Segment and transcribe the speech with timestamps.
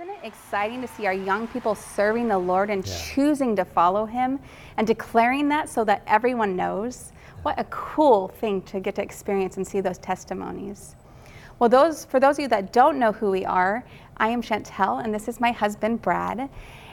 [0.00, 2.94] Isn't it exciting to see our young people serving the Lord and Yeah.
[2.98, 4.38] choosing to follow Him
[4.76, 7.10] and declaring that so that everyone knows?
[7.42, 10.94] What a cool thing to get to experience and see those testimonies.
[11.58, 13.82] Well, those for those of you that don't know who we are,
[14.18, 16.48] I am Chantel, and this is my husband Brad,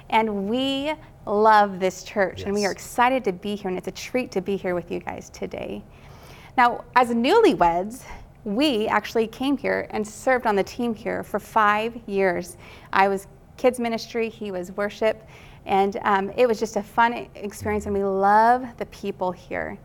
[0.10, 0.92] and we
[1.28, 4.42] love this church, and we are excited to be here, and it's a treat to
[4.42, 5.84] be here with you guys today.
[6.58, 8.04] Now, as newlyweds,
[8.46, 12.58] we actually came here and served on the team here for five years.
[12.94, 13.28] I was
[13.58, 15.28] kids ministry, he was worship,
[15.66, 19.78] and um, it was just a fun experience, and we love the people here.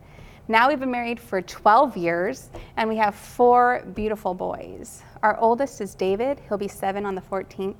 [0.47, 5.01] Now we've been married for 12 years, and we have four beautiful boys.
[5.23, 7.75] Our oldest is David, he'll be seven on the 14th,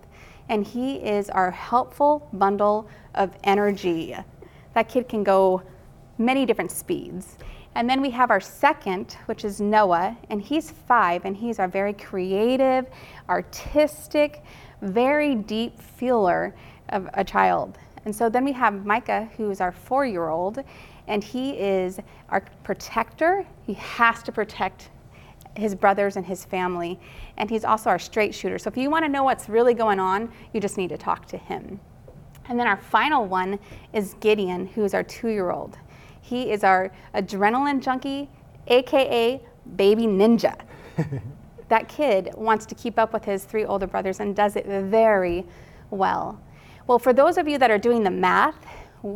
[0.49, 4.15] and he is our helpful bundle of energy.
[4.73, 5.61] That kid can go
[6.17, 7.37] many different speeds.
[7.75, 11.69] And then we have our second, which is Noah, and he's five, and he's our
[11.69, 12.85] very creative,
[13.29, 14.43] artistic,
[14.81, 16.53] very deep feeler
[16.89, 17.77] of a child.
[18.03, 20.63] And so then we have Micah, who is our four year old,
[21.07, 21.99] and he is
[22.29, 23.45] our protector.
[23.65, 24.89] He has to protect
[25.55, 26.99] his brothers and his family.
[27.37, 28.57] And he's also our straight shooter.
[28.57, 31.25] So if you want to know what's really going on, you just need to talk
[31.27, 31.79] to him.
[32.47, 33.59] And then our final one
[33.93, 35.77] is Gideon, who is our two year old.
[36.21, 38.29] He is our adrenaline junkie,
[38.67, 39.41] AKA
[39.75, 40.55] baby ninja.
[41.69, 45.45] that kid wants to keep up with his three older brothers and does it very
[45.89, 46.39] well.
[46.87, 48.65] Well, for those of you that are doing the math,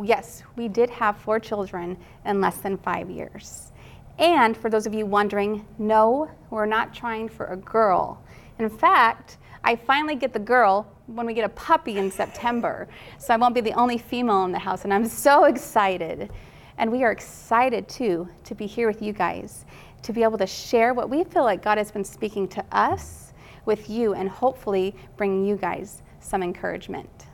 [0.02, 3.72] yes, we did have four children in less than five years.
[4.18, 8.22] And for those of you wondering, no, we're not trying for a girl.
[8.58, 12.88] In fact, I finally get the girl when we get a puppy in September.
[13.18, 16.30] So I won't be the only female in the house, and I'm so excited.
[16.78, 19.64] And we are excited too to be here with you guys,
[20.02, 23.32] to be able to share what we feel like God has been speaking to us
[23.64, 27.26] with you, and hopefully bring you guys some encouragement.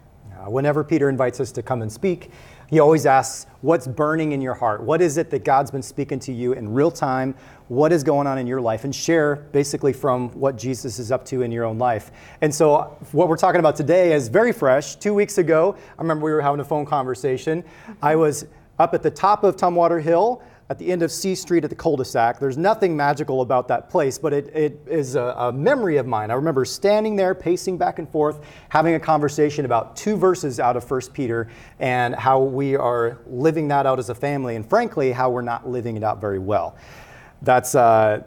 [0.46, 2.30] Whenever Peter invites us to come and speak,
[2.68, 4.82] he always asks, What's burning in your heart?
[4.82, 7.34] What is it that God's been speaking to you in real time?
[7.68, 8.84] What is going on in your life?
[8.84, 12.10] And share basically from what Jesus is up to in your own life.
[12.40, 14.96] And so, what we're talking about today is very fresh.
[14.96, 17.62] Two weeks ago, I remember we were having a phone conversation.
[18.00, 18.46] I was
[18.82, 21.76] up at the top of Tumwater Hill at the end of C Street at the
[21.76, 22.40] cul-de-sac.
[22.40, 26.30] There's nothing magical about that place, but it, it is a, a memory of mine.
[26.30, 28.40] I remember standing there, pacing back and forth,
[28.70, 31.48] having a conversation about two verses out of 1 Peter
[31.78, 35.68] and how we are living that out as a family, and frankly, how we're not
[35.68, 36.76] living it out very well.
[37.42, 38.22] That's, uh,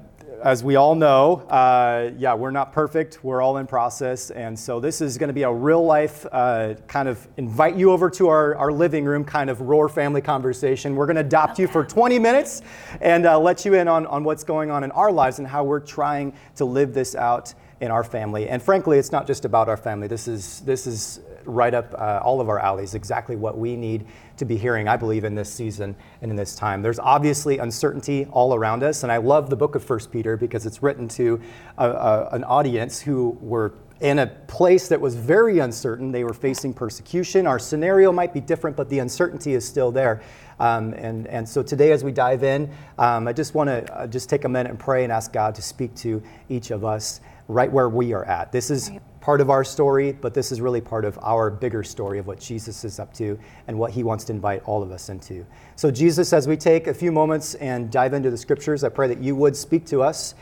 [0.46, 3.24] as we all know, uh, yeah, we're not perfect.
[3.24, 4.30] We're all in process.
[4.30, 7.92] And so this is going to be a real life uh, kind of invite you
[7.92, 10.96] over to our, our living room kind of roar family conversation.
[10.96, 12.62] We're going to adopt you for 20 minutes
[13.02, 15.64] and uh, let you in on, on what's going on in our lives and how
[15.64, 18.48] we're trying to live this out in our family.
[18.48, 20.08] And frankly, it's not just about our family.
[20.08, 24.06] This is, this is right up uh, all of our alleys, exactly what we need
[24.38, 26.82] to be hearing, I believe, in this season and in this time.
[26.82, 30.66] There's obviously uncertainty all around us, and I love the book of First Peter because
[30.66, 31.42] it's written to
[31.78, 36.12] a, a, an audience who were in a place that was very uncertain.
[36.12, 37.48] They were facing persecution.
[37.48, 40.22] Our scenario might be different, but the uncertainty is still there.
[40.60, 44.08] Um, and, and so today, as we dive in, um, I just want to uh,
[44.08, 47.22] just take a minute and pray and ask God to speak to each of us
[47.48, 48.52] right where we are at.
[48.52, 48.92] This is
[49.26, 52.40] part of our story, but this is really part of our bigger story of what
[52.40, 55.44] Jesus is up to and what he wants to invite all of us into.
[55.76, 59.08] So, Jesus, as we take a few moments and dive into the scriptures, I pray
[59.08, 60.36] that you would speak to us.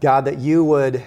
[0.00, 1.02] God, that you would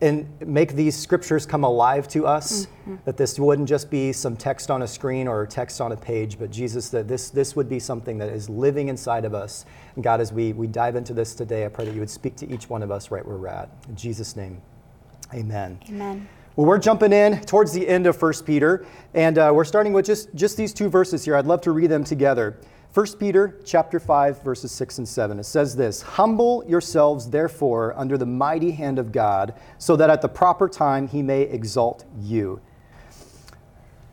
[0.00, 2.96] and make these scriptures come alive to us mm-hmm.
[3.04, 6.38] that this wouldn't just be some text on a screen or text on a page
[6.38, 9.64] but jesus that this, this would be something that is living inside of us
[9.96, 12.36] and god as we, we dive into this today i pray that you would speak
[12.36, 14.62] to each one of us right where we're at in jesus name
[15.34, 16.28] amen Amen.
[16.56, 18.84] well, we're jumping in towards the end of 1 Peter,
[19.14, 21.36] and uh, we're starting with just, just these two verses here.
[21.36, 22.58] I'd love to read them together.
[22.94, 25.38] 1 Peter chapter 5, verses 6 and 7.
[25.38, 30.22] It says this Humble yourselves, therefore, under the mighty hand of God, so that at
[30.22, 32.60] the proper time he may exalt you.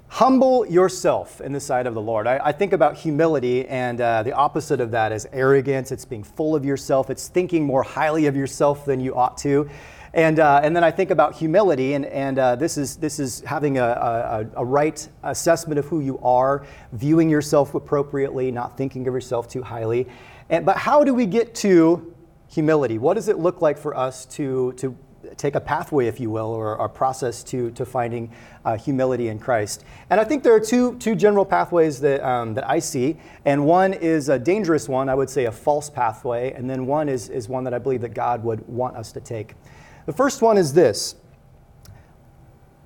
[0.10, 2.28] Humble yourself in the sight of the Lord.
[2.28, 5.92] I, I think about humility, and uh, the opposite of that is arrogance.
[5.92, 9.70] It's being full of yourself, it's thinking more highly of yourself than you ought to.
[10.16, 13.42] And, uh, and then I think about humility, and, and uh, this, is, this is
[13.42, 19.06] having a, a, a right assessment of who you are, viewing yourself appropriately, not thinking
[19.10, 20.08] of yourself too highly.
[20.50, 22.16] And, but how do we get to
[22.48, 22.98] humility?
[22.98, 24.98] What does it look like for us to, to
[25.36, 28.32] take a pathway, if you will, or a process to, to finding
[28.64, 29.84] uh, humility in Christ.
[30.10, 33.18] And I think there are two, two general pathways that, um, that I see.
[33.44, 36.54] And one is a dangerous one, I would say a false pathway.
[36.54, 39.20] And then one is, is one that I believe that God would want us to
[39.20, 39.56] take.
[40.06, 41.16] The first one is this.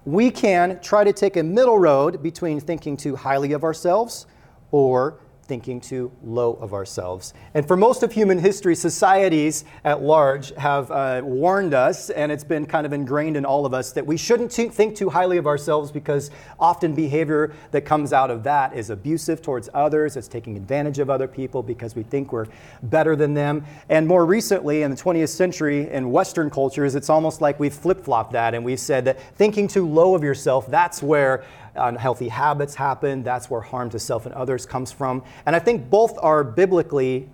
[0.06, 4.26] We can try to take a middle road between thinking too highly of ourselves
[4.72, 5.20] or
[5.50, 7.34] thinking too low of ourselves.
[7.56, 12.44] And for most of human history, societies at large have uh, warned us, and it's
[12.44, 15.38] been kind of ingrained in all of us, that we shouldn't t- think too highly
[15.38, 16.30] of ourselves because
[16.60, 21.10] often behavior that comes out of that is abusive towards others, it's taking advantage of
[21.10, 22.46] other people because we think we're
[22.84, 23.66] better than them.
[23.90, 28.04] And more recently, in the 20th century, in Western cultures, it's almost like we've flip
[28.04, 31.44] flopped that and we've said that thinking too low of yourself, that's where
[31.76, 33.24] unhealthy habits happen.
[33.24, 35.24] That's where harm to self and others comes from.
[35.46, 37.30] And I think both are biblically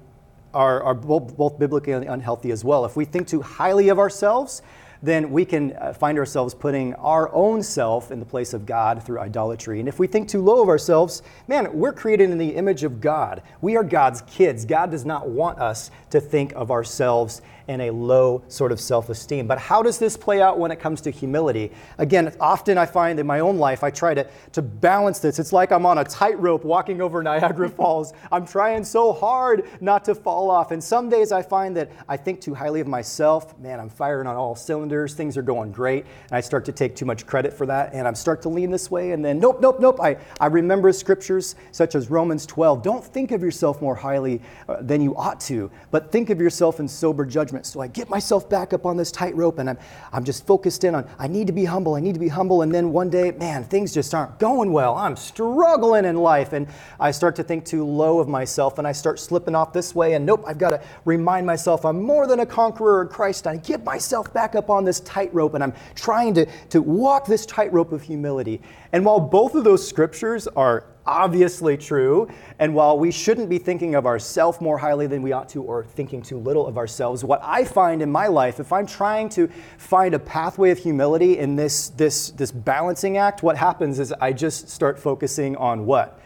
[0.53, 2.85] are, are both, both biblically unhealthy as well.
[2.85, 4.61] If we think too highly of ourselves,
[5.03, 9.03] then we can uh, find ourselves putting our own self in the place of God
[9.03, 9.79] through idolatry.
[9.79, 13.01] And if we think too low of ourselves, man, we're created in the image of
[13.01, 13.43] God.
[13.61, 14.65] We are God's kids.
[14.65, 19.09] God does not want us to think of ourselves and a low sort of self
[19.09, 19.47] esteem.
[19.47, 21.71] But how does this play out when it comes to humility?
[21.97, 25.39] Again, often I find in my own life, I try to, to balance this.
[25.39, 28.13] It's like I'm on a tightrope walking over Niagara Falls.
[28.31, 30.71] I'm trying so hard not to fall off.
[30.71, 33.57] And some days I find that I think too highly of myself.
[33.59, 35.13] Man, I'm firing on all cylinders.
[35.13, 36.06] Things are going great.
[36.29, 37.94] And I start to take too much credit for that.
[37.94, 39.12] And I start to lean this way.
[39.12, 40.00] And then, nope, nope, nope.
[40.01, 42.81] I, I remember scriptures such as Romans 12.
[42.81, 46.79] Don't think of yourself more highly uh, than you ought to, but think of yourself
[46.79, 49.77] in sober judgment So I get myself back up on this tightrope and I'm,
[50.11, 52.63] I'm just focused in on, I need to be humble, I need to be humble.
[52.63, 54.95] And then one day, man, things just aren't going well.
[54.95, 56.53] I'm struggling in life.
[56.53, 56.67] And
[56.99, 60.13] I start to think too low of myself and I start slipping off this way.
[60.13, 63.45] And nope, I've got to remind myself I'm more than a conqueror in Christ.
[63.45, 67.45] I get myself back up on this tightrope and I'm trying to, to walk this
[67.45, 68.61] tightrope of humility.
[68.91, 72.27] And while both of those scriptures are obviously true.
[72.59, 75.83] And while we shouldn't be thinking of ourselves more highly than we ought to or
[75.83, 79.47] thinking too little of ourselves, what I find in my life, if I'm trying to
[79.77, 84.33] find a pathway of humility in this, this, this balancing act, what happens is I
[84.33, 86.19] just start focusing on what?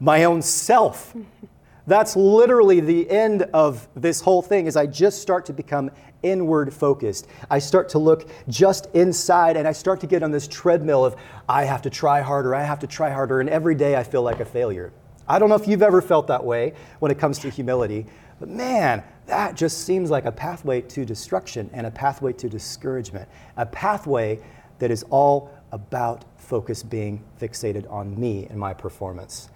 [0.00, 1.14] My own self.
[1.86, 5.90] That's literally the end of this whole thing is I just start to become
[6.22, 7.26] inward focused.
[7.50, 11.16] I start to look just inside and I start to get on this treadmill of
[11.48, 14.22] I have to try harder, I have to try harder, and every day I feel
[14.22, 14.92] like a failure.
[15.28, 18.06] I don't know if you've ever felt that way when it comes to humility,
[18.40, 23.28] but man, that just seems like a pathway to destruction and a pathway to discouragement,
[23.56, 24.40] a pathway
[24.78, 29.50] that is all about focus being fixated on me and my performance.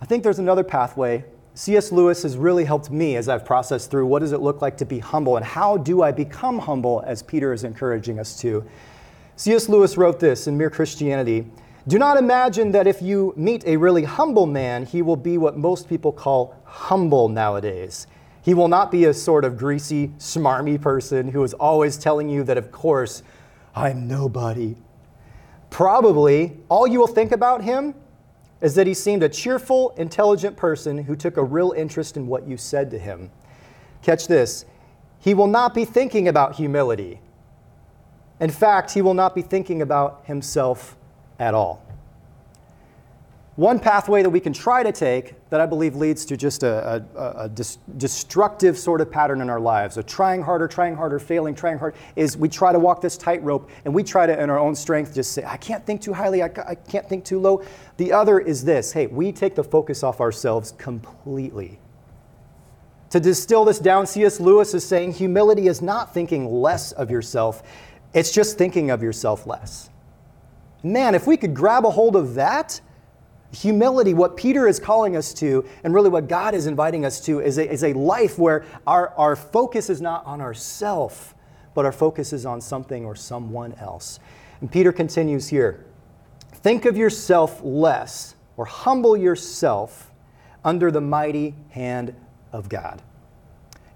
[0.00, 1.92] I think there's another pathway C.S.
[1.92, 4.86] Lewis has really helped me as I've processed through what does it look like to
[4.86, 8.64] be humble and how do I become humble as Peter is encouraging us to.
[9.36, 9.68] C.S.
[9.68, 11.46] Lewis wrote this in Mere Christianity
[11.86, 15.58] Do not imagine that if you meet a really humble man, he will be what
[15.58, 18.06] most people call humble nowadays.
[18.40, 22.44] He will not be a sort of greasy, smarmy person who is always telling you
[22.44, 23.22] that, of course,
[23.74, 24.76] I'm nobody.
[25.68, 27.94] Probably all you will think about him
[28.62, 32.46] is that he seemed a cheerful, intelligent person who took a real interest in what
[32.46, 33.30] you said to him.
[34.00, 34.64] Catch this
[35.18, 37.20] he will not be thinking about humility.
[38.40, 40.96] In fact, he will not be thinking about himself
[41.38, 41.84] at all.
[43.56, 47.04] One pathway that we can try to take that I believe leads to just a,
[47.14, 51.18] a, a dis- destructive sort of pattern in our lives, a trying harder, trying harder,
[51.18, 54.48] failing, trying hard, is we try to walk this tightrope and we try to, in
[54.48, 57.38] our own strength, just say, I can't think too highly, I, I can't think too
[57.38, 57.62] low.
[57.98, 61.78] The other is this hey, we take the focus off ourselves completely.
[63.10, 64.40] To distill this down, C.S.
[64.40, 67.62] Lewis is saying humility is not thinking less of yourself,
[68.14, 69.90] it's just thinking of yourself less.
[70.82, 72.80] Man, if we could grab a hold of that,
[73.52, 77.40] Humility, what Peter is calling us to, and really what God is inviting us to,
[77.40, 81.34] is a, is a life where our, our focus is not on ourself,
[81.74, 84.18] but our focus is on something or someone else.
[84.60, 85.84] And Peter continues here
[86.52, 90.10] Think of yourself less, or humble yourself
[90.64, 92.14] under the mighty hand
[92.52, 93.02] of God.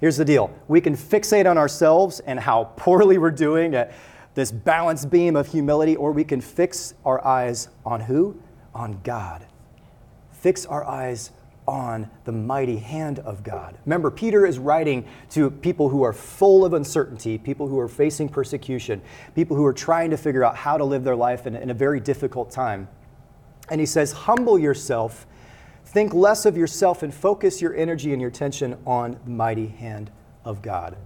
[0.01, 3.93] Here's the deal we can fixate on ourselves and how poorly we're doing at
[4.35, 8.39] this balance beam of humility, or we can fix our eyes on who?
[8.77, 9.47] On God.
[10.31, 11.33] Fix our eyes
[11.67, 13.77] on the mighty hand of God.
[13.85, 18.29] Remember, Peter is writing to people who are full of uncertainty, people who are facing
[18.29, 19.03] persecution,
[19.35, 21.75] people who are trying to figure out how to live their life in, in a
[21.75, 22.87] very difficult time.
[23.69, 25.27] And he says, Humble yourself,
[25.85, 30.13] think less of yourself, and focus your energy and your attention on the mighty hand
[30.45, 30.97] of God.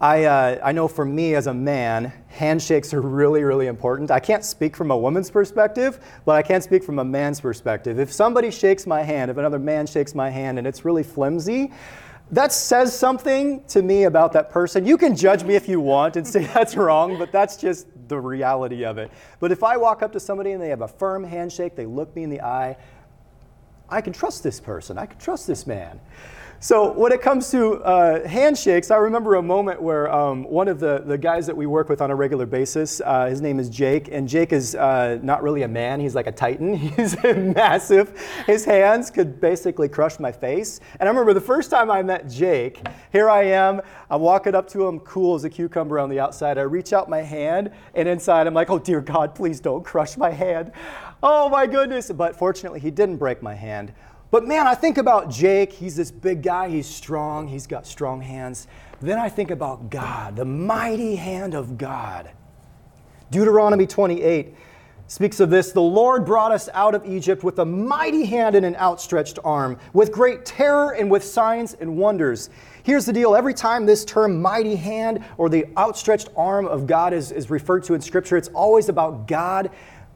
[0.00, 4.10] I, uh, I know for me as a man, handshakes are really, really important.
[4.10, 7.98] I can't speak from a woman's perspective, but I can speak from a man's perspective.
[7.98, 11.72] If somebody shakes my hand, if another man shakes my hand and it's really flimsy,
[12.30, 14.84] that says something to me about that person.
[14.84, 18.18] You can judge me if you want and say that's wrong, but that's just the
[18.18, 19.10] reality of it.
[19.40, 22.14] But if I walk up to somebody and they have a firm handshake, they look
[22.14, 22.76] me in the eye,
[23.88, 24.98] I can trust this person.
[24.98, 26.00] I can trust this man.
[26.58, 30.80] So when it comes to uh, handshakes, I remember a moment where um, one of
[30.80, 33.68] the, the guys that we work with on a regular basis, uh, his name is
[33.68, 36.74] Jake, and Jake is uh, not really a man, he's like a titan.
[36.96, 38.18] He's massive.
[38.46, 40.80] His hands could basically crush my face.
[40.98, 42.80] And I remember the first time I met Jake,
[43.12, 46.58] here I am, I'm walking up to him, cool as a cucumber on the outside.
[46.58, 50.16] I reach out my hand, and inside I'm like, oh dear God, please don't crush
[50.16, 50.72] my hand.
[51.22, 52.10] Oh my goodness.
[52.10, 53.92] But fortunately, he didn't break my hand.
[54.30, 55.72] But man, I think about Jake.
[55.72, 56.68] He's this big guy.
[56.68, 57.46] He's strong.
[57.46, 58.66] He's got strong hands.
[59.00, 62.30] Then I think about God, the mighty hand of God.
[63.30, 64.54] Deuteronomy 28
[65.06, 68.66] speaks of this The Lord brought us out of Egypt with a mighty hand and
[68.66, 72.50] an outstretched arm, with great terror and with signs and wonders.
[72.82, 77.12] Here's the deal every time this term mighty hand or the outstretched arm of God
[77.12, 79.70] is, is referred to in Scripture, it's always about God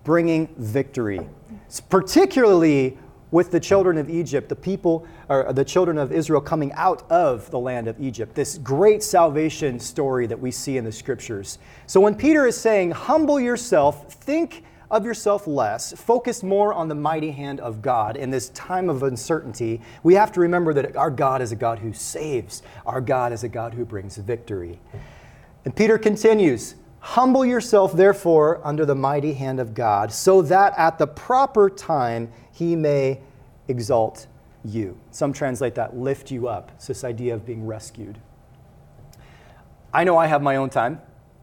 [0.04, 1.20] bringing victory.
[1.66, 2.96] It's particularly
[3.30, 7.50] with the children of Egypt, the people, or the children of Israel coming out of
[7.50, 11.58] the land of Egypt, this great salvation story that we see in the scriptures.
[11.86, 16.94] So when Peter is saying, humble yourself, think of yourself less, focus more on the
[16.96, 21.10] mighty hand of God in this time of uncertainty, we have to remember that our
[21.10, 24.80] God is a God who saves, our God is a God who brings victory.
[25.64, 30.98] And Peter continues, Humble yourself, therefore, under the mighty hand of God, so that at
[30.98, 33.20] the proper time he may
[33.68, 34.26] exalt
[34.64, 34.98] you.
[35.10, 36.70] Some translate that lift you up.
[36.76, 38.18] It's this idea of being rescued.
[39.92, 41.00] I know I have my own time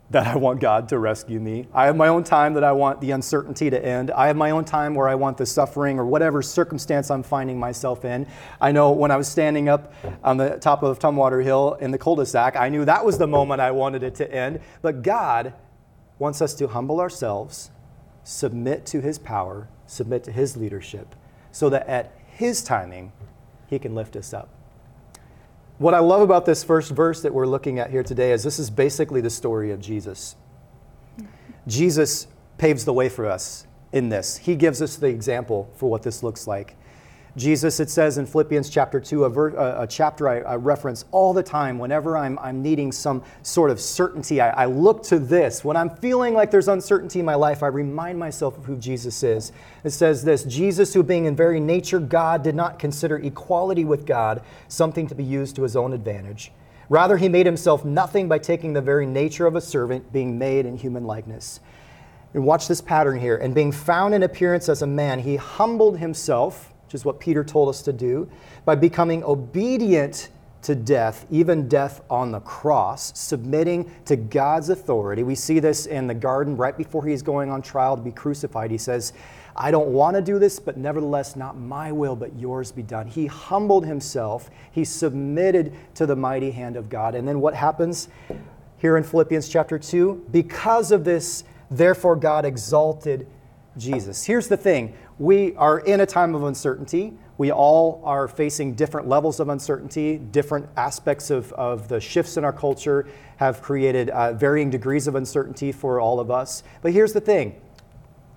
[0.10, 1.68] that I want God to rescue me.
[1.74, 4.10] I have my own time that I want the uncertainty to end.
[4.12, 7.60] I have my own time where I want the suffering or whatever circumstance I'm finding
[7.60, 8.26] myself in.
[8.62, 11.98] I know when I was standing up on the top of Tumwater Hill in the
[11.98, 14.62] cul-de-sac, I knew that was the moment I wanted it to end.
[14.82, 15.54] But God
[16.20, 17.72] wants us to humble ourselves,
[18.24, 21.16] submit to his power, submit to his leadership,
[21.52, 23.12] so that at his timing,
[23.68, 24.57] he can lift us up.
[25.78, 28.58] What I love about this first verse that we're looking at here today is this
[28.58, 30.36] is basically the story of Jesus.
[31.68, 32.26] Jesus
[32.58, 34.38] paves the way for us in this.
[34.38, 36.76] He gives us the example for what this looks like.
[37.38, 41.34] Jesus, it says in Philippians chapter 2, a, ver, a chapter I, I, reference all
[41.34, 44.42] the time whenever I'm, I'm needing some sort of certainty.
[44.42, 45.64] I, I look to this.
[45.64, 49.22] When I'm feeling like there's uncertainty in my life, I remind myself of who Jesus
[49.22, 49.52] is.
[49.84, 54.08] It says this Jesus, who being in very nature God, did not consider equality with
[54.08, 56.52] God something to be used to his own advantage.
[56.90, 60.66] Rather, he made himself nothing by taking the very nature of a servant, being made
[60.66, 61.60] in human likeness.
[62.34, 63.38] And watch this pattern here.
[63.38, 67.44] And being found in appearance as a man, he humbled himself which is what Peter
[67.44, 68.30] told us to do,
[68.64, 70.30] by becoming obedient
[70.62, 75.22] to death, even death on the cross, submitting to God's authority.
[75.22, 78.72] We see this in the garden right before he's going on trial to be crucified.
[78.72, 79.12] He says,
[79.54, 83.06] I don't want to do this, but nevertheless, not my will, but yours be done.
[83.06, 87.16] He humbled himself, he submitted to the mighty hand of God.
[87.16, 88.08] And then what happens
[88.78, 90.28] here in Philippians chapter 2?
[90.32, 93.28] Because of this, therefore, God exalted
[93.78, 94.24] Jesus.
[94.26, 97.14] Here's the thing we are in a time of uncertainty.
[97.38, 100.18] We all are facing different levels of uncertainty.
[100.18, 103.08] Different aspects of, of the shifts in our culture
[103.38, 106.64] have created uh, varying degrees of uncertainty for all of us.
[106.82, 107.60] But here's the thing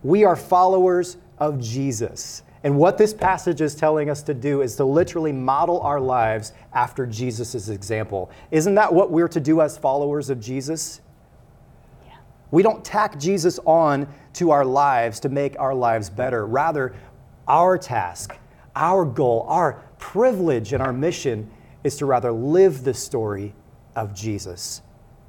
[0.03, 2.43] we are followers of Jesus.
[2.63, 6.53] And what this passage is telling us to do is to literally model our lives
[6.75, 8.31] after Jesus' example.
[8.51, 11.01] Isn't that what we're to do as followers of Jesus?
[12.50, 16.47] We don't tack Jesus on to our lives to make our lives better.
[16.47, 16.95] Rather,
[17.47, 18.37] our task,
[18.75, 21.50] our goal, our privilege, and our mission
[21.85, 23.54] is to rather live the story
[23.97, 24.83] of Jesus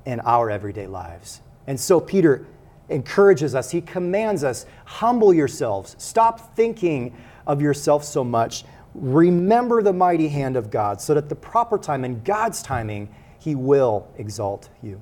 [0.05, 1.41] in our everyday lives.
[1.67, 2.45] And so Peter
[2.89, 7.15] encourages us, he commands us humble yourselves, stop thinking
[7.47, 8.65] of yourself so much.
[8.93, 13.13] Remember the mighty hand of God so that at the proper time, in God's timing,
[13.39, 15.01] he will exalt you.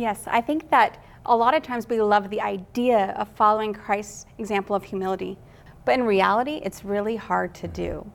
[0.00, 4.24] Yes, I think that a lot of times we love the idea of following Christ's
[4.38, 5.36] example of humility,
[5.84, 8.10] but in reality, it's really hard to do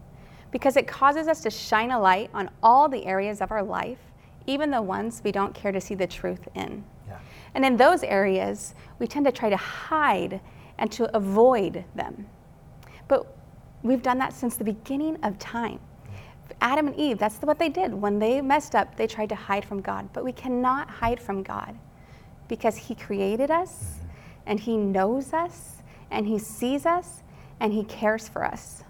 [0.50, 4.00] because it causes us to shine a light on all the areas of our life,
[4.48, 6.84] even the ones we don't care to see the truth in.
[7.08, 7.20] Yeah.
[7.54, 10.42] And in those areas, we tend to try to hide
[10.80, 12.26] and to avoid them.
[13.08, 13.28] But
[13.84, 15.80] we've done that since the beginning of time.
[16.62, 17.94] Adam and Eve, that's what they did.
[17.94, 20.10] When they messed up, they tried to hide from God.
[20.14, 21.78] But we cannot hide from God
[22.48, 24.08] because He created us mm-hmm.
[24.48, 27.24] and He knows us and He sees us
[27.60, 28.84] and He cares for us.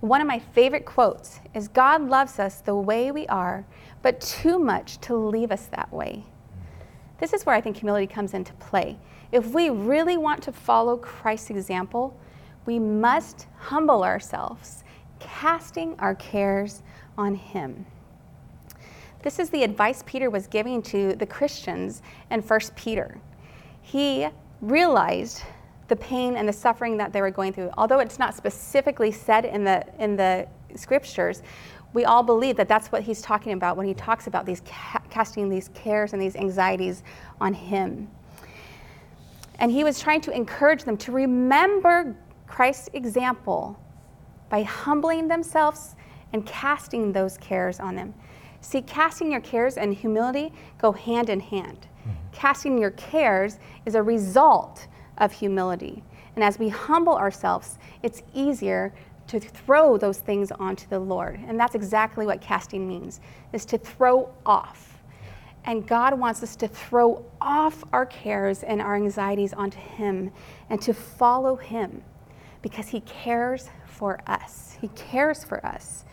[0.00, 3.64] One of my favorite quotes is God loves us the way we are,
[4.02, 6.24] but too much to leave us that way.
[6.24, 6.64] Mm-hmm.
[7.20, 8.98] This is where I think humility comes into play.
[9.32, 12.18] If we really want to follow Christ's example,
[12.66, 14.84] we must humble ourselves,
[15.20, 16.82] casting our cares
[17.16, 17.86] on Him.
[19.22, 23.18] This is the advice Peter was giving to the Christians in 1 Peter.
[23.80, 24.28] He
[24.60, 25.42] realized
[25.88, 27.70] the pain and the suffering that they were going through.
[27.76, 31.42] Although it's not specifically said in the, in the scriptures,
[31.94, 35.00] we all believe that that's what he's talking about when he talks about these ca-
[35.10, 37.02] casting these cares and these anxieties
[37.40, 38.10] on him.
[39.58, 42.16] And he was trying to encourage them to remember
[42.46, 43.78] Christ's example
[44.48, 45.94] by humbling themselves
[46.34, 48.12] and casting those cares on them.
[48.60, 51.86] See, casting your cares and humility go hand in hand.
[51.86, 52.10] Mm-hmm.
[52.32, 54.88] Casting your cares is a result
[55.18, 56.02] of humility.
[56.34, 58.92] And as we humble ourselves, it's easier
[59.28, 61.38] to throw those things onto the Lord.
[61.46, 63.20] And that's exactly what casting means,
[63.52, 65.02] is to throw off.
[65.66, 70.32] And God wants us to throw off our cares and our anxieties onto Him
[70.68, 72.02] and to follow Him
[72.60, 74.76] because He cares for us.
[74.80, 76.04] He cares for us.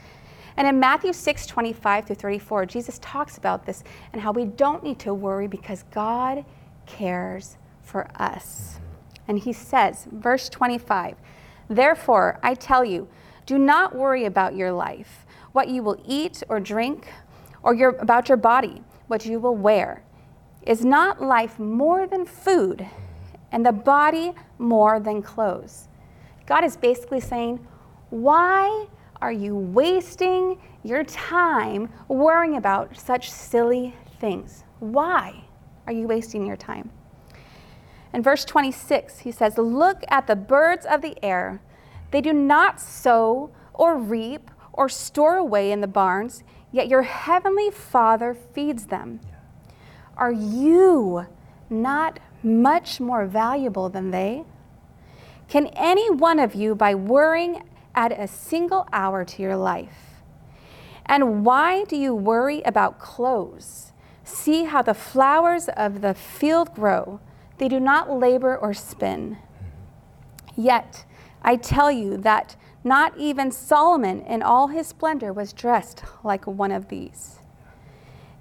[0.62, 4.84] And in Matthew 6 25 through 34, Jesus talks about this and how we don't
[4.84, 6.46] need to worry because God
[6.86, 8.80] cares for us.
[9.27, 11.15] And He says, verse 25,
[11.68, 13.08] Therefore, I tell you,
[13.48, 17.08] do not worry about your life, what you will eat or drink,
[17.63, 20.03] or your, about your body, what you will wear.
[20.68, 22.86] Is not life more than food,
[23.51, 25.88] and the body more than clothes?
[26.46, 27.65] God is basically saying,
[28.12, 28.86] Why
[29.22, 34.63] are you wasting your time worrying about such silly things?
[34.80, 35.46] Why
[35.86, 36.90] are you wasting your time?
[38.13, 41.62] In verse 26, he says, Look at the birds of the air.
[42.10, 47.70] They do not sow or reap or store away in the barns, yet your heavenly
[47.70, 49.20] Father feeds them.
[50.18, 51.28] Are you
[51.70, 54.44] not much more valuable than they?
[55.48, 57.63] Can any one of you, by worrying,
[57.95, 60.23] add a single hour to your life?
[61.06, 63.91] And why do you worry about clothes?
[64.23, 67.19] See how the flowers of the field grow.
[67.58, 69.38] They do not labor or spin.
[70.56, 71.06] Yet,
[71.41, 76.71] I tell you that not even Solomon in all his splendor was dressed like one
[76.71, 77.39] of these.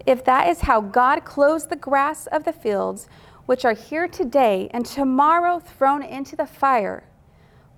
[0.07, 3.09] If that is how God clothes the grass of the fields,
[3.47, 7.05] which are here today and tomorrow thrown into the fire,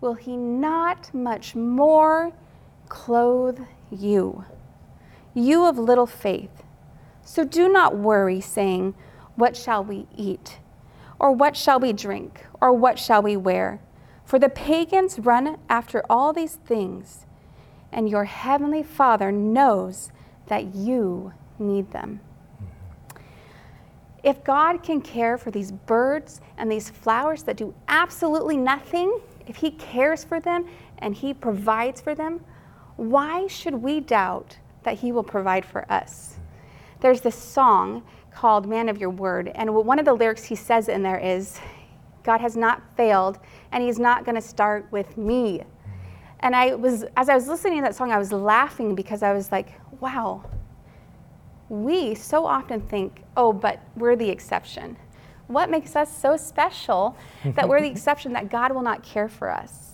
[0.03, 2.33] will he not much more
[2.89, 3.61] clothe
[3.91, 4.45] you?
[5.33, 6.65] You of little faith.
[7.25, 8.95] So do not worry, saying,
[9.37, 10.59] What shall we eat?
[11.19, 12.45] Or what shall we drink?
[12.61, 13.81] Or what shall we wear?
[14.25, 17.27] For the pagans run after all these things,
[17.93, 20.11] and your heavenly Father knows
[20.49, 22.21] that you need them.
[24.25, 29.57] If God can care for these birds and these flowers that do absolutely nothing, if
[29.57, 30.67] He cares for them
[30.99, 32.41] and He provides for them,
[32.97, 36.37] why should we doubt that He will provide for us?
[37.01, 38.03] There's this song
[38.33, 39.51] called Man of Your Word.
[39.55, 41.61] And one of the lyrics he says in there is,
[42.23, 43.39] God has not failed,
[43.73, 45.63] and he's not going to start with me.
[46.41, 49.33] And I was, as I was listening to that song, I was laughing because I
[49.33, 50.45] was like, wow,
[51.69, 54.97] we so often think, oh, but we're the exception.
[55.49, 59.51] What makes us so special that we're the exception that God will not care for
[59.51, 59.93] us?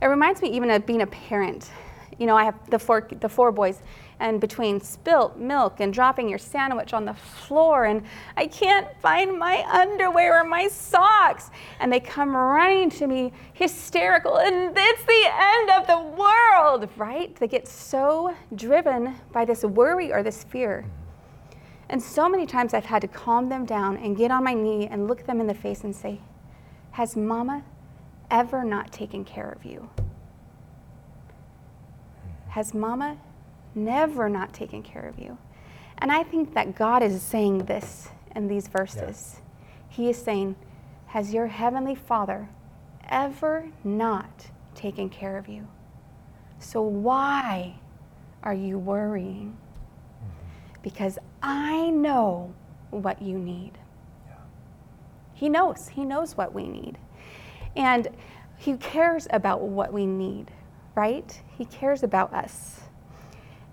[0.00, 1.70] It reminds me even of being a parent.
[2.18, 3.80] You know, I have the four, the four boys,
[4.20, 8.02] and between spilt milk and dropping your sandwich on the floor, and
[8.36, 11.50] I can't find my underwear or my socks.
[11.78, 17.34] And they come running to me hysterical, and it's the end of the world, right?
[17.36, 20.84] They get so driven by this worry or this fear.
[21.90, 24.86] And so many times I've had to calm them down and get on my knee
[24.86, 26.20] and look them in the face and say,
[26.92, 27.64] Has mama
[28.30, 29.88] ever not taken care of you?
[32.48, 33.18] Has mama
[33.74, 35.38] never not taken care of you.
[35.98, 39.36] And I think that God is saying this in these verses.
[39.36, 39.40] Yeah.
[39.88, 40.56] He is saying,
[41.06, 42.48] Has your heavenly Father
[43.08, 45.66] ever not taken care of you?
[46.58, 47.78] So why
[48.42, 49.56] are you worrying?
[50.22, 50.82] Mm-hmm.
[50.82, 52.54] Because I know
[52.90, 53.72] what you need.
[54.26, 54.34] Yeah.
[55.34, 55.88] He knows.
[55.88, 56.98] He knows what we need.
[57.76, 58.08] And
[58.56, 60.50] He cares about what we need,
[60.94, 61.40] right?
[61.56, 62.80] He cares about us.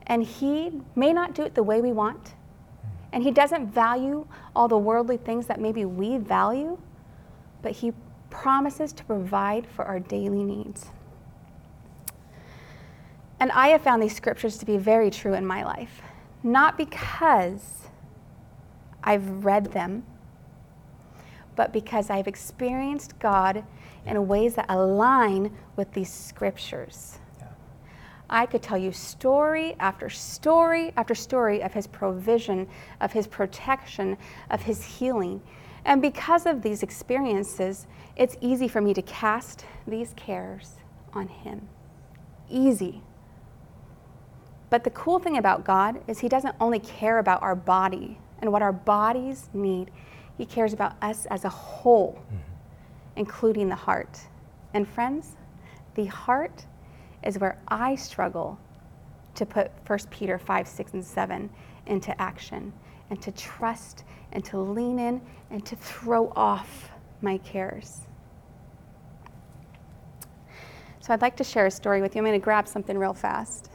[0.08, 2.24] And He may not do it the way we want.
[2.24, 2.88] Mm-hmm.
[3.14, 6.78] And He doesn't value all the worldly things that maybe we value,
[7.62, 7.94] but He
[8.30, 10.88] promises to provide for our daily needs.
[13.40, 16.02] And I have found these scriptures to be very true in my life,
[16.46, 17.90] not because
[19.04, 20.06] I've read them
[21.56, 23.64] but because I've experienced God
[24.06, 27.20] in ways that align with these scriptures.
[28.30, 32.68] I could tell you story after story after story of his provision,
[33.00, 34.18] of his protection,
[34.50, 35.42] of his healing.
[35.86, 40.74] And because of these experiences, it's easy for me to cast these cares
[41.14, 41.68] on him.
[42.50, 43.04] Easy.
[44.70, 48.52] But the cool thing about God is he doesn't only care about our body and
[48.52, 49.92] what our bodies need,
[50.38, 52.38] he cares about us as a whole, mm-hmm.
[53.16, 54.20] including the heart.
[54.74, 55.38] And friends,
[55.96, 56.66] the heart
[57.24, 58.60] is where I struggle
[59.36, 61.50] to put 1 Peter 5, 6, and 7
[61.88, 62.74] into action
[63.10, 66.90] and to trust and to lean in and to throw off
[67.22, 68.02] my cares.
[71.00, 72.20] So I'd like to share a story with you.
[72.20, 73.70] I'm going to grab something real fast.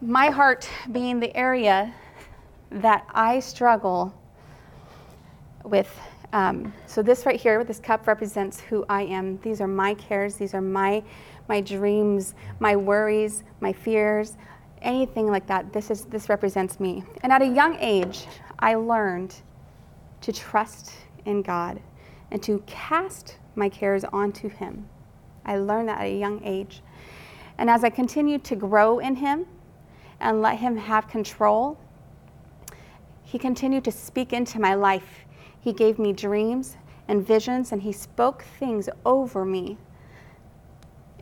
[0.00, 1.92] My heart being the area
[2.70, 4.14] that I struggle
[5.64, 5.92] with
[6.32, 9.38] um, so this right here, this cup represents who I am.
[9.38, 10.36] These are my cares.
[10.36, 11.02] These are my
[11.48, 14.36] my dreams, my worries, my fears,
[14.82, 15.72] anything like that.
[15.72, 17.02] This is this represents me.
[17.22, 18.26] And at a young age,
[18.60, 19.34] I learned
[20.20, 20.92] to trust
[21.24, 21.80] in God
[22.30, 24.88] and to cast my cares onto Him.
[25.44, 26.82] I learned that at a young age.
[27.56, 29.46] And as I continued to grow in Him
[30.20, 31.78] and let Him have control,
[33.22, 35.26] He continued to speak into my life
[35.60, 36.76] he gave me dreams
[37.08, 39.76] and visions, and He spoke things over me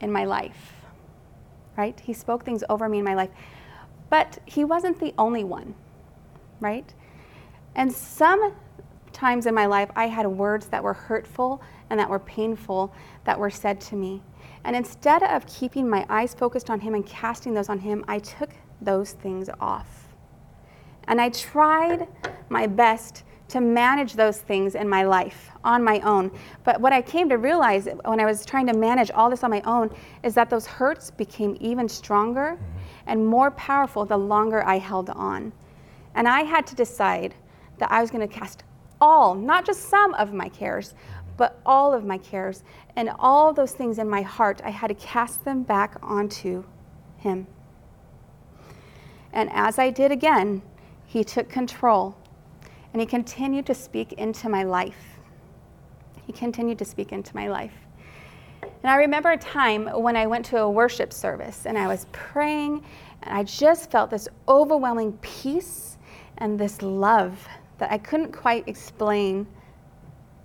[0.01, 0.73] in my life.
[1.77, 1.99] Right?
[1.99, 3.31] He spoke things over me in my life.
[4.11, 5.75] But He wasn't the only one,
[6.61, 6.93] right?
[7.75, 12.93] And sometimes in my life, I had words that were hurtful and that were painful
[13.25, 14.23] that were said to me.
[14.65, 18.19] And instead of keeping my eyes focused on Him and casting those on Him, I
[18.19, 20.09] took those things off.
[21.09, 22.09] And I tried
[22.49, 26.33] my best to manage those things in my life on my own.
[26.65, 29.51] But what I came to realize when I was trying to manage all this on
[29.51, 29.91] my own
[30.25, 32.79] is that those hurts became even stronger mm-hmm.
[33.07, 35.53] and more powerful the longer I held on.
[36.15, 37.35] And I had to decide
[37.79, 38.65] that I was going to cast
[39.01, 40.95] all, not just some of my cares,
[41.37, 42.65] but all of my cares
[42.97, 46.65] and all those things in my heart, I had to cast them back onto
[47.19, 47.47] Him.
[49.37, 50.63] And as I did again,
[51.07, 52.17] He took control
[52.93, 55.19] and he continued to speak into my life.
[56.27, 57.75] He continued to speak into my life.
[58.63, 62.07] And I remember a time when I went to a worship service and I was
[62.13, 62.83] praying,
[63.23, 65.99] and I just felt this overwhelming peace
[66.39, 67.47] and this love
[67.77, 69.47] that I couldn't quite explain.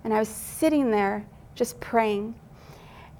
[0.04, 1.24] And I was sitting there
[1.54, 2.34] just praying.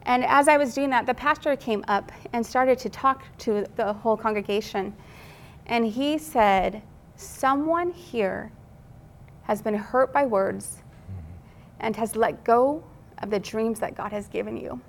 [0.03, 3.65] And as I was doing that, the pastor came up and started to talk to
[3.77, 4.95] the whole congregation.
[5.67, 6.83] And he said,
[7.17, 8.53] Someone here
[9.45, 11.21] has been hurt by words mm-hmm.
[11.81, 12.83] and has let go
[13.19, 14.81] of the dreams that God has given you.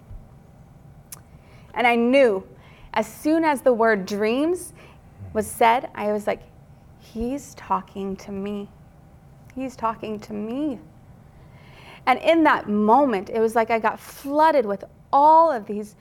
[1.73, 2.43] And I knew
[2.93, 5.33] as soon as the word dreams mm-hmm.
[5.33, 6.41] was said, I was like,
[6.99, 8.69] He's talking to me.
[9.55, 10.79] He's talking to me.
[12.05, 15.95] And in that moment, it was like I got flooded with all of these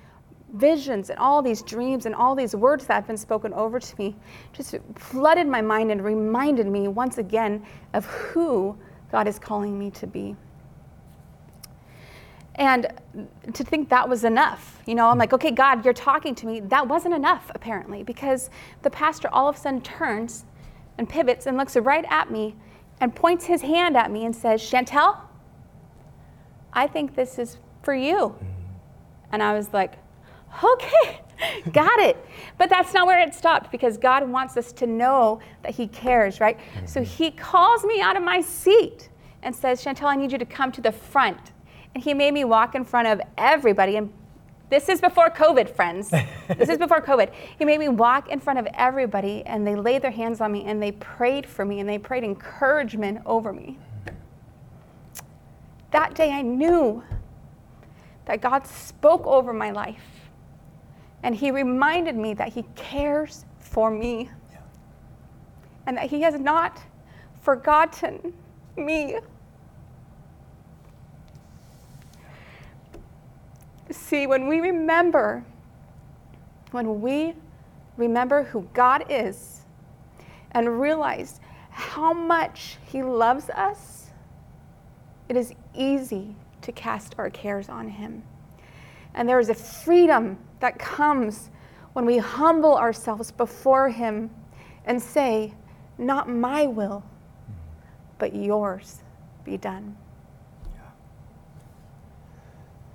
[0.53, 3.99] visions and all these dreams and all these words that have been spoken over to
[3.99, 4.15] me
[4.53, 8.77] just flooded my mind and reminded me once again of who
[9.11, 10.37] God is calling me to be.
[12.57, 12.87] And
[13.55, 16.61] to think that was enough, you know, I'm like, okay, God, you're talking to me.
[16.61, 18.51] That wasn't enough, apparently, because
[18.83, 20.45] the pastor all of a sudden turns
[20.99, 22.55] and pivots and looks right at me
[23.01, 25.17] and points his hand at me and says, Chantel,
[26.75, 28.17] I think this is for you.
[28.17, 28.45] Mm-hmm.
[29.33, 29.95] And I was like,
[30.63, 31.21] okay,
[31.73, 32.17] got it.
[32.59, 36.41] But that's not where it stopped because God wants us to know that He cares,
[36.41, 36.59] right?
[36.59, 36.87] Mm-hmm.
[36.87, 39.09] So He calls me out of my seat
[39.43, 41.53] and says, Chantel, I need you to come to the front.
[41.95, 43.97] And He made me walk in front of everybody.
[43.97, 44.13] And
[44.71, 46.09] this is before COVID, friends.
[46.57, 47.31] this is before COVID.
[47.59, 50.65] He made me walk in front of everybody and they laid their hands on me
[50.65, 53.77] and they prayed for me and they prayed encouragement over me.
[55.91, 57.03] That day I knew
[58.25, 60.22] that God spoke over my life
[61.23, 64.59] and he reminded me that he cares for me yeah.
[65.87, 66.81] and that he has not
[67.43, 68.33] forgotten
[68.77, 69.19] me.
[73.91, 75.45] See, when we remember,
[76.71, 77.35] when we
[77.97, 79.63] remember who God is
[80.53, 84.11] and realize how much He loves us,
[85.29, 88.23] it is easy to cast our cares on Him.
[89.15, 91.51] And there is a freedom that comes
[91.93, 94.31] when we humble ourselves before Him
[94.85, 95.55] and say,
[95.99, 97.05] Not my will,
[98.19, 99.03] but yours
[99.45, 99.97] be done.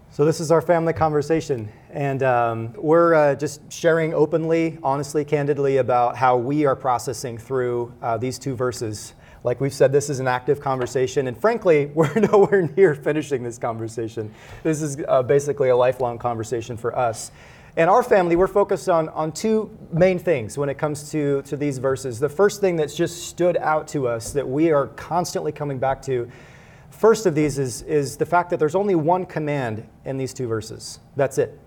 [0.10, 1.72] So, this is our family conversation.
[1.92, 7.94] And um, we're uh, just sharing openly, honestly, candidly about how we are processing through
[8.02, 9.14] uh, these two verses.
[9.48, 11.28] Like we've said, this is an active conversation.
[11.28, 14.32] And frankly, we're nowhere near finishing this conversation.
[14.62, 17.32] This is uh, basically a lifelong conversation for us.
[17.78, 21.56] And our family, we're focused on, on two main things when it comes to, to
[21.56, 22.20] these verses.
[22.20, 26.02] The first thing that's just stood out to us that we are constantly coming back
[26.04, 26.30] to
[26.90, 30.48] First of these is, is the fact that there's only one command in these two
[30.48, 31.00] verses.
[31.16, 31.60] That's it.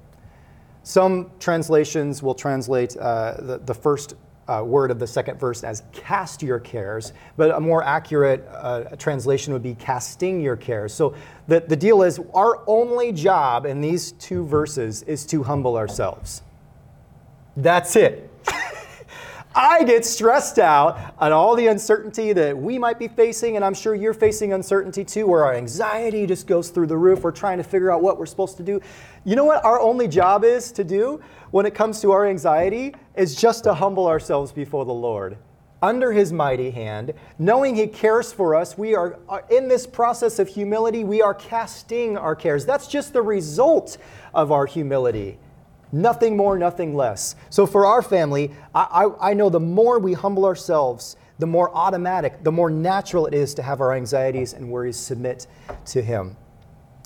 [0.82, 4.14] Some translations will translate uh, the, the first
[4.50, 8.96] uh, word of the second verse as cast your cares, but a more accurate uh,
[8.96, 10.92] translation would be casting your cares.
[10.92, 11.14] So
[11.46, 16.42] the, the deal is our only job in these two verses is to humble ourselves.
[17.56, 18.28] That's it.
[19.52, 23.74] I get stressed out at all the uncertainty that we might be facing, and I'm
[23.74, 27.22] sure you're facing uncertainty too, where our anxiety just goes through the roof.
[27.22, 28.80] We're trying to figure out what we're supposed to do.
[29.24, 32.94] You know what our only job is to do when it comes to our anxiety
[33.16, 35.36] is just to humble ourselves before the Lord.
[35.82, 39.18] Under his mighty hand, knowing he cares for us, we are
[39.50, 42.64] in this process of humility, we are casting our cares.
[42.64, 43.98] That's just the result
[44.32, 45.38] of our humility.
[45.92, 47.34] Nothing more, nothing less.
[47.48, 51.74] So for our family, I, I, I, know the more we humble ourselves, the more
[51.74, 55.46] automatic, the more natural it is to have our anxieties and worries submit
[55.86, 56.36] to Him.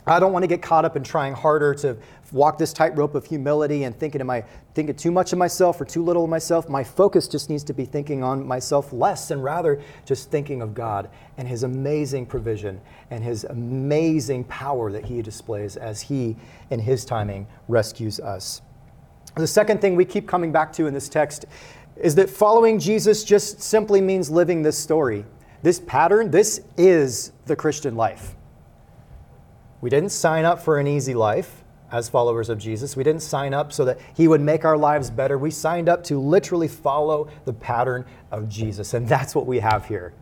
[0.06, 1.96] I don't want to get caught up in trying harder to
[2.30, 4.44] walk this tightrope of humility and thinking, am I
[4.74, 6.68] thinking too much of myself or too little of myself?
[6.68, 10.74] My focus just needs to be thinking on myself less and rather just thinking of
[10.74, 16.36] God and His amazing provision and His amazing power that He displays as He,
[16.68, 18.60] in His timing, rescues us.
[19.36, 21.46] The second thing we keep coming back to in this text
[21.96, 25.24] is that following Jesus just simply means living this story.
[25.62, 28.36] This pattern, this is the Christian life.
[29.80, 32.96] We didn't sign up for an easy life as followers of Jesus.
[32.96, 35.38] We didn't sign up so that he would make our lives better.
[35.38, 38.94] We signed up to literally follow the pattern of Jesus.
[38.94, 40.12] And that's what we have here.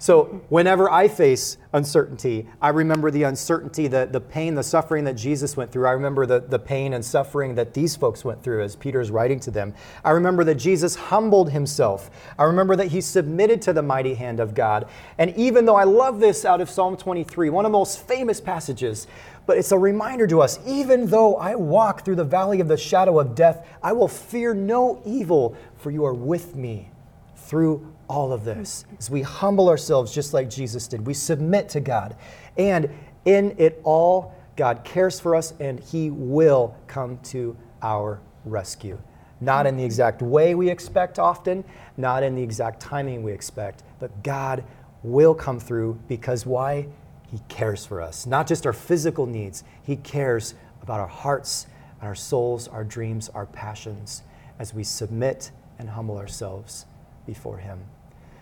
[0.00, 5.14] So, whenever I face uncertainty, I remember the uncertainty, the, the pain, the suffering that
[5.14, 5.88] Jesus went through.
[5.88, 9.40] I remember the, the pain and suffering that these folks went through as Peter's writing
[9.40, 9.74] to them.
[10.04, 12.10] I remember that Jesus humbled himself.
[12.38, 14.88] I remember that he submitted to the mighty hand of God.
[15.18, 18.40] And even though I love this out of Psalm 23, one of the most famous
[18.40, 19.08] passages,
[19.46, 22.76] but it's a reminder to us even though I walk through the valley of the
[22.76, 26.90] shadow of death, I will fear no evil, for you are with me
[27.34, 31.06] through all of this as we humble ourselves just like Jesus did.
[31.06, 32.16] We submit to God.
[32.56, 32.90] And
[33.24, 38.98] in it all, God cares for us and He will come to our rescue.
[39.40, 41.64] Not in the exact way we expect often,
[41.96, 44.64] not in the exact timing we expect, but God
[45.02, 46.88] will come through because why?
[47.30, 48.26] He cares for us.
[48.26, 51.66] Not just our physical needs, He cares about our hearts,
[52.00, 54.22] and our souls, our dreams, our passions
[54.58, 56.86] as we submit and humble ourselves
[57.26, 57.80] before Him.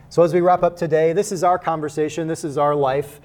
[0.08, 3.20] So, as we wrap up today, this is our conversation, this is our life.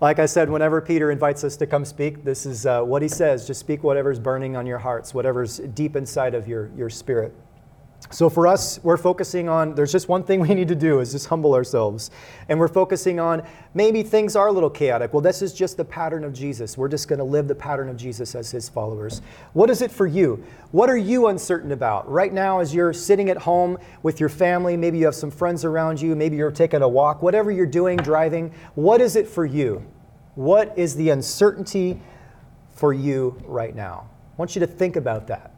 [0.00, 3.08] Like I said, whenever Peter invites us to come speak, this is uh, what he
[3.08, 3.46] says.
[3.46, 7.34] Just speak whatever's burning on your hearts, whatever's deep inside of your, your spirit.
[8.10, 11.12] So for us, we're focusing on, there's just one thing we need to do is
[11.12, 12.10] just humble ourselves.
[12.48, 15.12] And we're focusing on maybe things are a little chaotic.
[15.12, 16.76] Well, this is just the pattern of Jesus.
[16.76, 19.22] We're just going to live the pattern of Jesus as his followers.
[19.52, 20.44] What is it for you?
[20.70, 22.10] What are you uncertain about?
[22.10, 25.64] Right now, as you're sitting at home with your family, maybe you have some friends
[25.64, 29.46] around you, maybe you're taking a walk, whatever you're doing, driving, what is it for
[29.46, 29.84] you?
[30.34, 32.00] What is the uncertainty
[32.74, 34.08] for you right now?
[34.32, 35.54] I want you to think about that.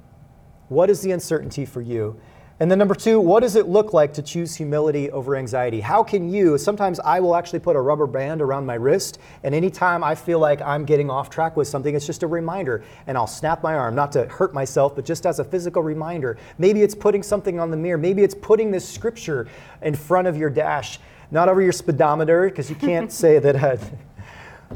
[0.69, 2.21] What is the uncertainty for you?
[2.59, 5.79] And then number two, what does it look like to choose humility over anxiety?
[5.81, 9.55] How can you, sometimes I will actually put a rubber band around my wrist, and
[9.55, 13.19] anytime I feel like I'm getting off track with something, it's just a reminder, and
[13.19, 16.38] I'll snap my arm, not to hurt myself, but just as a physical reminder.
[16.57, 17.99] Maybe it's putting something on the mirror.
[17.99, 19.49] Maybe it's putting this scripture
[19.83, 20.99] in front of your dash,
[21.31, 23.57] not over your speedometer, because you can't say that.
[23.57, 23.77] Uh,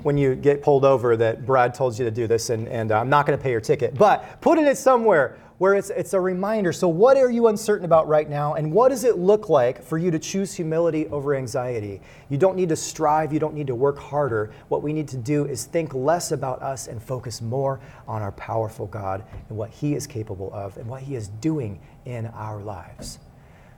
[0.03, 3.09] when you get pulled over, that Brad told you to do this, and, and I'm
[3.09, 3.97] not going to pay your ticket.
[3.97, 6.73] But putting it somewhere where it's, it's a reminder.
[6.73, 8.55] So, what are you uncertain about right now?
[8.55, 12.01] And what does it look like for you to choose humility over anxiety?
[12.31, 14.55] You don't need to strive, you don't need to work harder.
[14.68, 18.33] What we need to do is think less about us and focus more on our
[18.33, 22.62] powerful God and what He is capable of and what He is doing in our
[22.62, 23.18] lives.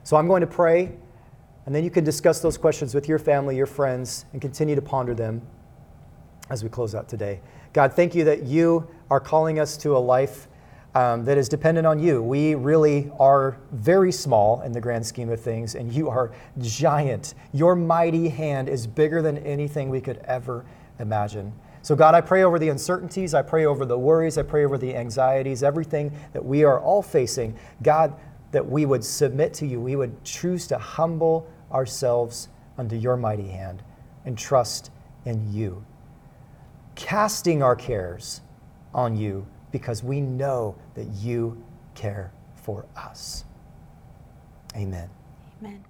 [0.03, 0.89] So, I'm going to pray,
[1.65, 4.81] and then you can discuss those questions with your family, your friends, and continue to
[4.81, 5.41] ponder them
[6.49, 7.41] as we close out today.
[7.73, 10.47] God, thank you that you are calling us to a life
[10.95, 12.21] um, that is dependent on you.
[12.21, 17.33] We really are very small in the grand scheme of things, and you are giant.
[17.51, 20.65] Your mighty hand is bigger than anything we could ever
[20.99, 21.53] imagine.
[21.81, 24.77] So, God, I pray over the uncertainties, I pray over the worries, I pray over
[24.77, 27.57] the anxieties, everything that we are all facing.
[27.81, 28.13] God,
[28.51, 33.47] that we would submit to you, we would choose to humble ourselves under your mighty
[33.47, 33.83] hand
[34.25, 34.91] and trust
[35.25, 35.83] in you.
[36.95, 38.41] Casting our cares
[38.93, 41.61] on you because we know that you
[41.95, 43.43] care for us.
[44.77, 45.09] Amen.
[45.61, 45.83] Amen.